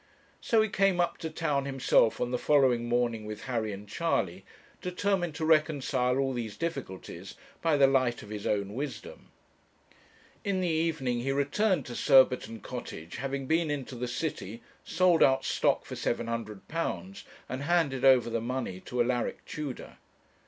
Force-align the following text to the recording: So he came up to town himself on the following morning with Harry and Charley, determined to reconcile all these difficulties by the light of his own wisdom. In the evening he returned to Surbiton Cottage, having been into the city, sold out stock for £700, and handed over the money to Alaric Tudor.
So 0.41 0.63
he 0.63 0.67
came 0.67 0.99
up 0.99 1.19
to 1.19 1.29
town 1.29 1.65
himself 1.65 2.19
on 2.19 2.31
the 2.31 2.39
following 2.39 2.89
morning 2.89 3.23
with 3.23 3.43
Harry 3.43 3.71
and 3.71 3.87
Charley, 3.87 4.43
determined 4.81 5.35
to 5.35 5.45
reconcile 5.45 6.17
all 6.17 6.33
these 6.33 6.57
difficulties 6.57 7.35
by 7.61 7.77
the 7.77 7.85
light 7.85 8.23
of 8.23 8.29
his 8.31 8.47
own 8.47 8.73
wisdom. 8.73 9.29
In 10.43 10.59
the 10.59 10.67
evening 10.67 11.19
he 11.19 11.31
returned 11.31 11.85
to 11.85 11.95
Surbiton 11.95 12.61
Cottage, 12.61 13.17
having 13.17 13.45
been 13.45 13.69
into 13.69 13.93
the 13.93 14.07
city, 14.07 14.63
sold 14.83 15.21
out 15.21 15.45
stock 15.45 15.85
for 15.85 15.93
£700, 15.93 17.23
and 17.47 17.61
handed 17.61 18.03
over 18.03 18.31
the 18.31 18.41
money 18.41 18.79
to 18.79 19.03
Alaric 19.03 19.45
Tudor. 19.45 19.97